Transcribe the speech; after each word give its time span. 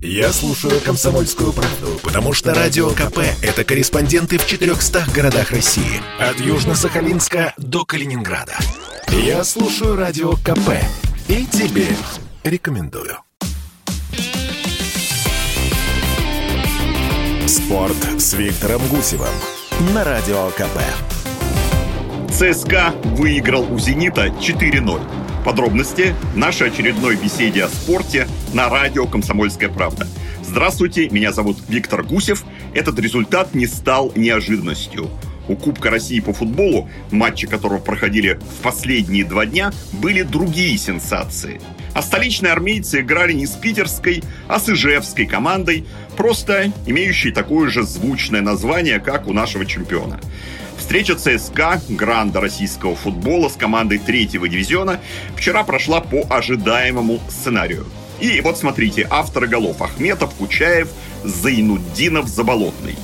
Я 0.00 0.32
слушаю 0.32 0.80
«Комсомольскую 0.80 1.52
правду», 1.52 1.98
потому 2.04 2.32
что 2.32 2.54
«Радио 2.54 2.90
КП»— 2.90 3.18
это 3.42 3.64
корреспонденты 3.64 4.38
в 4.38 4.46
400 4.46 5.06
городах 5.12 5.50
России. 5.50 6.00
От 6.20 6.36
Южно-Сахалинска 6.36 7.52
до 7.56 7.84
Калининграда. 7.84 8.56
Я 9.08 9.42
слушаю 9.42 9.96
«Радио 9.96 10.34
КП» 10.34 10.70
и 11.26 11.44
тебе 11.46 11.88
рекомендую. 12.44 13.18
Спорт 17.48 17.96
с 18.18 18.34
Виктором 18.34 18.86
Гусевым 18.88 19.34
на 19.94 20.04
Радио 20.04 20.50
КП. 20.50 20.78
ЦСКА 22.30 22.94
выиграл 23.16 23.66
у 23.72 23.80
«Зенита» 23.80 24.26
4-0. 24.26 25.27
Подробности 25.44 26.14
в 26.34 26.36
нашей 26.36 26.68
очередной 26.68 27.16
беседе 27.16 27.64
о 27.64 27.68
спорте 27.68 28.28
на 28.52 28.68
радио 28.68 29.06
«Комсомольская 29.06 29.68
правда». 29.68 30.06
Здравствуйте, 30.42 31.08
меня 31.10 31.32
зовут 31.32 31.58
Виктор 31.68 32.02
Гусев. 32.02 32.44
Этот 32.74 32.98
результат 32.98 33.54
не 33.54 33.66
стал 33.66 34.12
неожиданностью. 34.14 35.08
У 35.48 35.56
Кубка 35.56 35.90
России 35.90 36.20
по 36.20 36.32
футболу, 36.32 36.88
матчи 37.10 37.46
которого 37.46 37.78
проходили 37.78 38.34
в 38.34 38.62
последние 38.62 39.24
два 39.24 39.46
дня, 39.46 39.72
были 39.92 40.22
другие 40.22 40.76
сенсации. 40.76 41.60
А 41.94 42.02
столичные 42.02 42.52
армейцы 42.52 43.00
играли 43.00 43.32
не 43.32 43.46
с 43.46 43.52
питерской, 43.52 44.22
а 44.46 44.60
с 44.60 44.68
ижевской 44.68 45.26
командой, 45.26 45.86
просто 46.16 46.72
имеющей 46.86 47.30
такое 47.30 47.70
же 47.70 47.82
звучное 47.84 48.42
название, 48.42 49.00
как 49.00 49.26
у 49.26 49.32
нашего 49.32 49.64
чемпиона. 49.64 50.20
Встреча 50.78 51.16
ЦСКА, 51.16 51.80
гранда 51.88 52.40
российского 52.40 52.94
футбола 52.94 53.48
с 53.48 53.56
командой 53.56 53.98
третьего 53.98 54.48
дивизиона, 54.48 55.00
вчера 55.36 55.64
прошла 55.64 56.00
по 56.00 56.24
ожидаемому 56.30 57.20
сценарию. 57.28 57.86
И 58.20 58.40
вот 58.40 58.56
смотрите, 58.56 59.06
авторы 59.10 59.46
голов 59.48 59.82
Ахметов, 59.82 60.34
Кучаев, 60.34 60.88
Зайнуддинов, 61.24 62.28
Заболотный. 62.28 62.96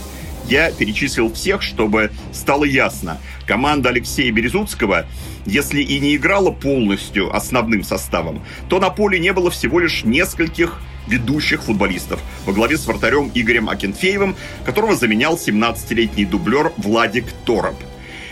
Я 0.49 0.71
перечислил 0.71 1.33
всех, 1.33 1.63
чтобы 1.63 2.11
стало 2.33 2.65
ясно. 2.65 3.19
Команда 3.47 3.89
Алексея 3.89 4.31
Березутского, 4.31 5.07
если 5.47 5.81
и 5.81 5.99
не 6.01 6.17
играла 6.17 6.51
полностью 6.51 7.35
основным 7.35 7.83
составом, 7.83 8.43
то 8.69 8.79
на 8.79 8.91
поле 8.91 9.19
не 9.19 9.33
было 9.33 9.51
всего 9.51 9.81
лишь 9.81 10.05
нескольких 10.05 10.81
ведущих 11.07 11.63
футболистов 11.63 12.21
во 12.47 12.53
главе 12.53 12.77
с 12.77 12.87
вратарем 12.87 13.31
Игорем 13.35 13.69
Акинфеевым, 13.69 14.37
которого 14.65 14.97
заменял 14.97 15.37
17-летний 15.37 16.25
дублер 16.25 16.73
Владик 16.77 17.27
Тороп. 17.45 17.77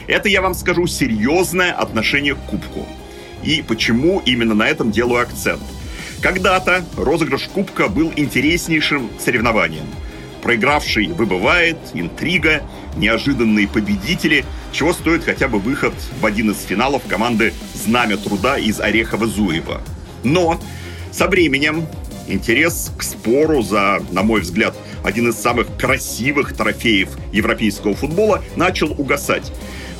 Это, 0.06 0.28
я 0.28 0.42
вам 0.42 0.54
скажу, 0.54 0.86
серьезное 0.86 1.72
отношение 1.72 2.34
к 2.34 2.40
Кубку. 2.40 2.86
И 3.42 3.62
почему 3.66 4.22
именно 4.24 4.54
на 4.54 4.68
этом 4.68 4.90
делаю 4.90 5.22
акцент. 5.22 5.62
Когда-то 6.20 6.84
розыгрыш 6.96 7.48
Кубка 7.52 7.88
был 7.88 8.12
интереснейшим 8.16 9.10
соревнованием. 9.18 9.86
Проигравший 10.42 11.06
выбывает, 11.06 11.78
интрига, 11.94 12.62
неожиданные 12.96 13.68
победители, 13.68 14.44
чего 14.72 14.92
стоит 14.92 15.24
хотя 15.24 15.46
бы 15.46 15.60
выход 15.60 15.94
в 16.20 16.26
один 16.26 16.50
из 16.50 16.60
финалов 16.62 17.02
команды 17.06 17.54
«Знамя 17.74 18.16
труда» 18.16 18.58
из 18.58 18.80
Орехова-Зуева. 18.80 19.80
Но 20.24 20.60
со 21.12 21.28
временем 21.28 21.86
интерес 22.26 22.90
к 22.98 23.04
спору 23.04 23.62
за, 23.62 24.02
на 24.10 24.22
мой 24.24 24.40
взгляд, 24.40 24.76
один 25.02 25.28
из 25.28 25.36
самых 25.36 25.76
красивых 25.76 26.56
трофеев 26.56 27.10
европейского 27.32 27.94
футбола 27.94 28.42
начал 28.56 28.92
угасать. 28.92 29.52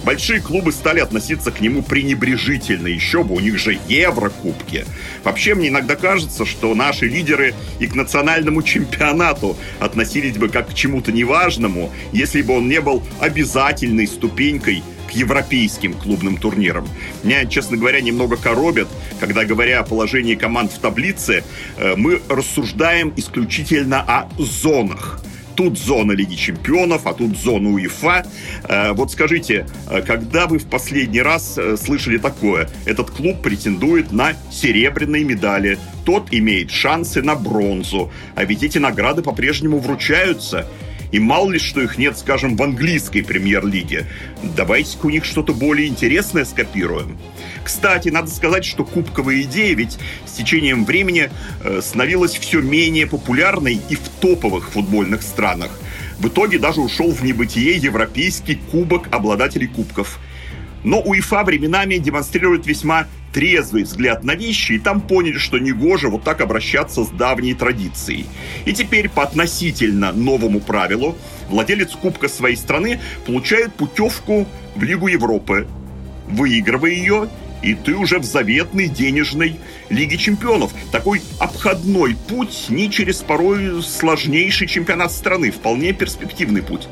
Большие 0.05 0.41
клубы 0.41 0.73
стали 0.73 0.99
относиться 0.99 1.53
к 1.53 1.61
нему 1.61 1.83
пренебрежительно. 1.83 2.89
Еще 2.89 3.23
бы, 3.23 3.37
у 3.37 3.41
них 3.41 3.59
же 3.59 3.79
Еврокубки. 3.89 4.85
Вообще, 5.23 5.55
мне 5.55 5.69
иногда 5.69 5.95
кажется, 5.95 6.45
что 6.45 6.75
наши 6.75 7.07
лидеры 7.07 7.55
и 7.79 7.87
к 7.87 7.95
национальному 7.95 8.63
чемпионату 8.63 9.57
относились 9.79 10.37
бы 10.37 10.49
как 10.49 10.71
к 10.71 10.75
чему-то 10.75 11.13
неважному, 11.13 11.93
если 12.13 12.43
бы 12.43 12.57
он 12.57 12.69
не 12.69 12.81
был 12.81 13.03
обязательной 13.21 14.09
ступенькой 14.09 14.83
к 15.13 15.15
европейским 15.15 15.95
клубным 15.95 16.37
турнирам. 16.37 16.89
Меня, 17.23 17.45
честно 17.45 17.77
говоря, 17.77 18.01
немного 18.01 18.37
коробят, 18.37 18.89
когда, 19.21 19.45
говоря 19.45 19.81
о 19.81 19.85
положении 19.85 20.35
команд 20.35 20.73
в 20.73 20.79
таблице, 20.79 21.45
э, 21.77 21.95
мы 21.97 22.21
рассуждаем 22.29 23.13
исключительно 23.17 24.01
о 24.01 24.29
зонах 24.39 25.21
тут 25.55 25.79
зона 25.79 26.13
Лиги 26.13 26.35
Чемпионов, 26.35 27.07
а 27.07 27.13
тут 27.13 27.37
зона 27.37 27.69
УЕФА. 27.69 28.27
Э, 28.65 28.93
вот 28.93 29.13
скажите, 29.13 29.67
э, 29.91 30.01
когда 30.01 30.47
вы 30.47 30.59
в 30.59 30.65
последний 30.65 31.21
раз 31.21 31.59
слышали 31.77 32.17
такое? 32.17 32.71
Этот 32.87 33.11
клуб 33.11 33.43
претендует 33.43 34.13
на 34.13 34.33
серебряные 34.51 35.25
медали, 35.25 35.79
тот 36.07 36.29
имеет 36.31 36.71
шансы 36.71 37.21
на 37.21 37.35
бронзу, 37.35 38.11
а 38.35 38.45
ведь 38.45 38.63
эти 38.63 38.79
награды 38.79 39.23
по-прежнему 39.23 39.79
вручаются. 39.79 40.67
И 41.13 41.19
мало 41.21 41.51
ли, 41.51 41.59
что 41.59 41.83
их 41.83 41.99
нет, 41.99 42.17
скажем, 42.19 42.57
в 42.57 42.63
английской 42.63 43.21
премьер-лиге. 43.21 44.07
Давайте-ка 44.43 45.07
у 45.07 45.11
них 45.11 45.27
что-то 45.27 45.53
более 45.53 45.87
интересное 45.87 46.47
скопируем. 46.47 47.19
Кстати, 47.63 48.09
надо 48.09 48.31
сказать, 48.31 48.65
что 48.65 48.85
кубковая 48.85 49.43
идея 49.43 49.77
ведь 49.77 49.99
с 50.25 50.33
течением 50.33 50.87
времени 50.87 51.31
э, 51.63 51.81
становилась 51.83 52.35
все 52.35 52.63
менее 52.63 53.07
популярной 53.07 53.79
и 53.89 53.95
в 53.95 54.09
топовых 54.21 54.71
футбольных 54.71 55.23
странах. 55.23 55.71
В 56.19 56.29
итоге 56.29 56.59
даже 56.59 56.81
ушел 56.81 57.11
в 57.13 57.23
небытие 57.23 57.77
европейский 57.77 58.55
кубок 58.55 59.09
обладателей 59.13 59.69
кубков. 59.69 60.19
Но 60.83 61.01
УЕФА 61.01 61.45
временами 61.45 61.97
демонстрирует 61.97 62.67
весьма 62.67 63.07
трезвый 63.33 63.85
взгляд 63.85 64.25
на 64.25 64.35
вещи, 64.35 64.73
и 64.73 64.79
там 64.79 65.01
поняли, 65.01 65.39
что 65.39 65.59
негоже 65.59 66.09
вот 66.09 66.23
так 66.23 66.41
обращаться 66.41 67.05
с 67.05 67.09
давней 67.09 67.55
традицией. 67.55 68.27
И 68.65 68.73
теперь 68.73 69.09
по 69.09 69.23
относительно 69.23 70.13
новому 70.13 70.61
правилу 70.61 71.17
владелец 71.49 71.93
Кубка 71.93 72.29
своей 72.29 72.57
страны 72.57 73.01
получает 73.27 73.75
путевку 73.75 74.47
в 74.75 74.83
Лигу 74.83 75.09
Европы. 75.09 75.67
Выигрывая 76.29 76.93
ее, 76.93 77.29
и 77.63 77.75
ты 77.75 77.95
уже 77.95 78.19
в 78.19 78.25
заветной 78.25 78.89
денежной 78.89 79.57
Лиге 79.89 80.19
Чемпионов. 80.19 80.73
Такой 80.91 81.23
обходной 81.39 82.17
путь 82.29 82.67
не 82.69 82.91
через 82.91 83.19
порой 83.19 83.83
сложнейший 83.83 84.67
чемпионат 84.67 85.13
страны, 85.13 85.51
вполне 85.51 85.93
перспективный 85.93 86.63
путь. 86.63 86.89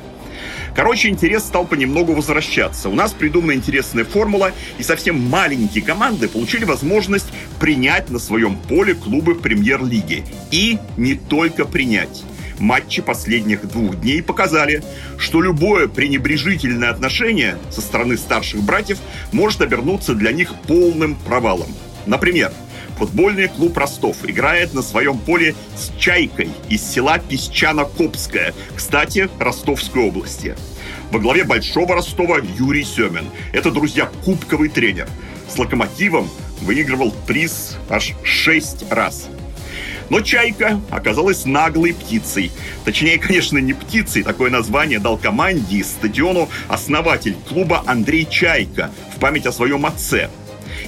Короче, 0.74 1.08
интерес 1.08 1.44
стал 1.44 1.66
понемногу 1.66 2.14
возвращаться. 2.14 2.88
У 2.88 2.94
нас 2.94 3.12
придумана 3.12 3.52
интересная 3.52 4.04
формула, 4.04 4.52
и 4.78 4.82
совсем 4.82 5.20
маленькие 5.20 5.84
команды 5.84 6.28
получили 6.28 6.64
возможность 6.64 7.26
принять 7.58 8.10
на 8.10 8.18
своем 8.18 8.56
поле 8.56 8.94
клубы 8.94 9.34
премьер-лиги. 9.34 10.24
И 10.50 10.78
не 10.96 11.14
только 11.14 11.64
принять 11.64 12.24
матчи 12.60 13.02
последних 13.02 13.66
двух 13.66 14.00
дней 14.00 14.22
показали, 14.22 14.82
что 15.18 15.40
любое 15.40 15.88
пренебрежительное 15.88 16.90
отношение 16.90 17.56
со 17.70 17.80
стороны 17.80 18.16
старших 18.16 18.62
братьев 18.62 18.98
может 19.32 19.62
обернуться 19.62 20.14
для 20.14 20.32
них 20.32 20.54
полным 20.66 21.14
провалом. 21.16 21.68
Например, 22.06 22.52
футбольный 23.00 23.48
клуб 23.48 23.78
Ростов 23.78 24.18
играет 24.24 24.74
на 24.74 24.82
своем 24.82 25.16
поле 25.16 25.54
с 25.74 25.90
«Чайкой» 25.98 26.50
из 26.68 26.82
села 26.82 27.18
Песчано-Копское, 27.18 28.52
кстати, 28.76 29.30
Ростовской 29.38 30.02
области. 30.02 30.54
Во 31.10 31.18
главе 31.18 31.44
Большого 31.44 31.94
Ростова 31.94 32.40
Юрий 32.58 32.84
Семин. 32.84 33.24
Это, 33.54 33.70
друзья, 33.70 34.10
кубковый 34.22 34.68
тренер. 34.68 35.08
С 35.48 35.56
«Локомотивом» 35.56 36.28
выигрывал 36.60 37.14
приз 37.26 37.78
аж 37.88 38.12
шесть 38.22 38.84
раз. 38.90 39.28
Но 40.10 40.20
«Чайка» 40.20 40.78
оказалась 40.90 41.46
наглой 41.46 41.94
птицей. 41.94 42.52
Точнее, 42.84 43.18
конечно, 43.18 43.56
не 43.56 43.72
птицей. 43.72 44.24
Такое 44.24 44.50
название 44.50 44.98
дал 44.98 45.16
команде 45.16 45.78
и 45.78 45.82
стадиону 45.82 46.50
основатель 46.68 47.36
клуба 47.48 47.82
Андрей 47.86 48.26
Чайка 48.28 48.90
в 49.16 49.20
память 49.20 49.46
о 49.46 49.52
своем 49.52 49.86
отце– 49.86 50.28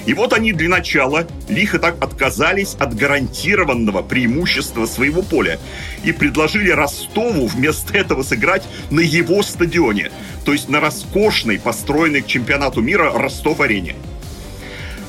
и 0.05 0.13
вот 0.13 0.33
они 0.33 0.51
для 0.51 0.69
начала 0.69 1.27
лихо 1.47 1.79
так 1.79 2.03
отказались 2.03 2.75
от 2.79 2.95
гарантированного 2.95 4.01
преимущества 4.01 4.85
своего 4.85 5.21
поля 5.21 5.59
и 6.03 6.11
предложили 6.11 6.71
Ростову 6.71 7.47
вместо 7.47 7.97
этого 7.97 8.23
сыграть 8.23 8.63
на 8.91 8.99
его 8.99 9.41
стадионе, 9.43 10.11
то 10.45 10.51
есть 10.51 10.69
на 10.69 10.79
роскошной, 10.79 11.59
построенной 11.59 12.21
к 12.21 12.27
чемпионату 12.27 12.81
мира 12.81 13.11
Ростов-арене. 13.13 13.95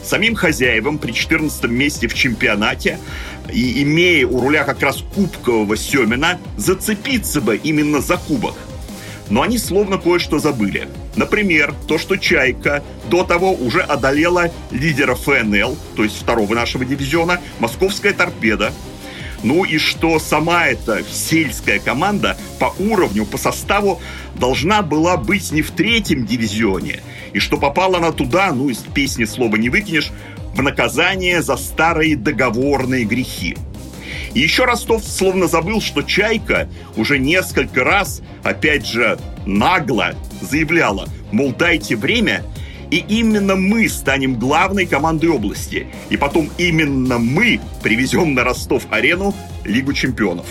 Самим 0.04 0.34
хозяевам 0.34 0.98
при 0.98 1.12
14 1.12 1.64
месте 1.64 2.08
в 2.08 2.14
чемпионате 2.14 2.98
и 3.50 3.82
имея 3.82 4.26
у 4.26 4.40
руля 4.40 4.64
как 4.64 4.82
раз 4.82 5.02
кубкового 5.14 5.76
Семина, 5.76 6.38
зацепиться 6.56 7.40
бы 7.40 7.56
именно 7.56 8.00
за 8.00 8.16
кубок– 8.16 8.54
но 9.30 9.42
они 9.42 9.58
словно 9.58 9.98
кое-что 9.98 10.38
забыли. 10.38 10.88
Например, 11.16 11.74
то, 11.88 11.98
что 11.98 12.16
«Чайка» 12.16 12.82
до 13.08 13.24
того 13.24 13.52
уже 13.52 13.80
одолела 13.80 14.50
лидера 14.70 15.14
ФНЛ, 15.14 15.76
то 15.96 16.04
есть 16.04 16.16
второго 16.20 16.54
нашего 16.54 16.84
дивизиона, 16.84 17.40
московская 17.58 18.12
«Торпеда», 18.12 18.72
ну 19.44 19.62
и 19.64 19.76
что 19.76 20.18
сама 20.18 20.68
эта 20.68 21.04
сельская 21.04 21.78
команда 21.78 22.36
по 22.58 22.74
уровню, 22.78 23.26
по 23.26 23.36
составу 23.36 24.00
должна 24.36 24.80
была 24.80 25.18
быть 25.18 25.52
не 25.52 25.60
в 25.60 25.70
третьем 25.70 26.24
дивизионе. 26.24 27.02
И 27.34 27.38
что 27.40 27.58
попала 27.58 27.98
она 27.98 28.10
туда, 28.10 28.52
ну 28.52 28.70
из 28.70 28.78
песни 28.78 29.26
слова 29.26 29.56
не 29.56 29.68
выкинешь, 29.68 30.12
в 30.54 30.62
наказание 30.62 31.42
за 31.42 31.56
старые 31.56 32.16
договорные 32.16 33.04
грехи. 33.04 33.56
И 34.34 34.40
еще 34.40 34.64
Ростов 34.64 35.04
словно 35.04 35.46
забыл, 35.46 35.80
что 35.80 36.02
«Чайка» 36.02 36.68
уже 36.96 37.18
несколько 37.18 37.84
раз, 37.84 38.20
опять 38.42 38.84
же, 38.86 39.18
нагло 39.46 40.14
заявляла, 40.40 41.08
мол, 41.30 41.52
дайте 41.52 41.96
время, 41.96 42.44
и 42.90 42.98
именно 43.08 43.54
мы 43.56 43.88
станем 43.88 44.38
главной 44.38 44.86
командой 44.86 45.30
области. 45.30 45.86
И 46.10 46.16
потом 46.16 46.50
именно 46.58 47.18
мы 47.18 47.60
привезем 47.82 48.34
на 48.34 48.44
Ростов-арену 48.44 49.34
Лигу 49.64 49.92
чемпионов. 49.92 50.46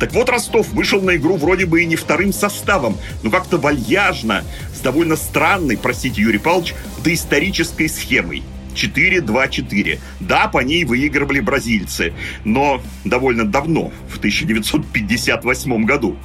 Так 0.00 0.12
вот, 0.12 0.28
Ростов 0.28 0.68
вышел 0.72 1.02
на 1.02 1.16
игру 1.16 1.36
вроде 1.36 1.66
бы 1.66 1.82
и 1.82 1.86
не 1.86 1.96
вторым 1.96 2.32
составом, 2.32 2.96
но 3.22 3.30
как-то 3.30 3.58
вальяжно, 3.58 4.44
с 4.74 4.80
довольно 4.80 5.16
странной, 5.16 5.76
простите, 5.76 6.22
Юрий 6.22 6.38
Павлович, 6.38 6.74
доисторической 7.02 7.88
схемой. 7.88 8.42
4-2-4. 8.78 9.98
Да, 10.20 10.48
по 10.48 10.58
ней 10.58 10.84
выигрывали 10.84 11.40
бразильцы, 11.40 12.12
но 12.44 12.80
довольно 13.04 13.44
давно, 13.44 13.92
в 14.08 14.18
1958 14.18 15.84
году. 15.84 16.16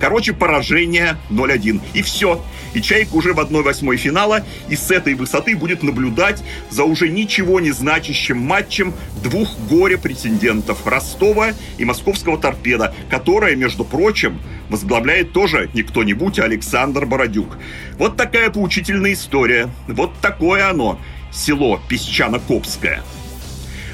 Короче, 0.00 0.32
поражение 0.32 1.16
0-1. 1.30 1.80
И 1.94 2.02
все. 2.02 2.44
И 2.74 2.80
Чайка 2.80 3.14
уже 3.14 3.32
в 3.32 3.40
1-8 3.40 3.96
финала 3.96 4.44
и 4.68 4.76
с 4.76 4.90
этой 4.90 5.14
высоты 5.14 5.56
будет 5.56 5.82
наблюдать 5.82 6.42
за 6.70 6.84
уже 6.84 7.08
ничего 7.08 7.60
не 7.60 7.70
значащим 7.70 8.38
матчем 8.38 8.94
двух 9.22 9.58
горе-претендентов 9.68 10.86
Ростова 10.86 11.52
и 11.78 11.84
московского 11.84 12.38
торпеда, 12.38 12.94
которое, 13.10 13.56
между 13.56 13.84
прочим, 13.84 14.38
возглавляет 14.68 15.32
тоже 15.32 15.70
не 15.72 15.82
кто-нибудь, 15.82 16.38
а 16.38 16.44
Александр 16.44 17.06
Бородюк. 17.06 17.58
Вот 17.98 18.16
такая 18.16 18.50
поучительная 18.50 19.14
история. 19.14 19.70
Вот 19.88 20.12
такое 20.20 20.68
оно, 20.68 21.00
село 21.32 21.80
Песчанокопское. 21.88 23.02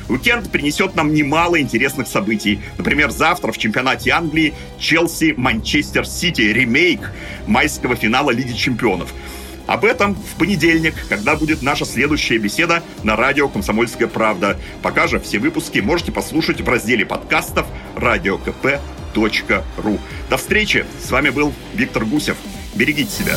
Уикенд 0.08 0.50
принесет 0.50 0.94
нам 0.94 1.14
немало 1.14 1.60
интересных 1.60 2.08
событий. 2.08 2.60
Например, 2.76 3.10
завтра 3.10 3.52
в 3.52 3.58
чемпионате 3.58 4.10
Англии 4.10 4.54
Челси-Манчестер 4.78 6.04
Сити 6.04 6.42
ремейк 6.42 7.10
майского 7.46 7.96
финала 7.96 8.30
Лиги 8.30 8.52
чемпионов. 8.52 9.12
Об 9.66 9.84
этом 9.84 10.14
в 10.14 10.38
понедельник, 10.38 10.94
когда 11.08 11.36
будет 11.36 11.62
наша 11.62 11.86
следующая 11.86 12.36
беседа 12.36 12.82
на 13.02 13.16
радио 13.16 13.48
«Комсомольская 13.48 14.08
правда». 14.08 14.58
Пока 14.82 15.06
же 15.06 15.18
все 15.20 15.38
выпуски 15.38 15.78
можете 15.78 16.12
послушать 16.12 16.60
в 16.60 16.68
разделе 16.68 17.06
подкастов 17.06 17.66
radiokp.ru. 17.96 19.98
До 20.28 20.36
встречи! 20.36 20.84
С 21.02 21.10
вами 21.10 21.30
был 21.30 21.54
Виктор 21.74 22.04
Гусев. 22.04 22.36
Берегите 22.74 23.10
себя. 23.10 23.36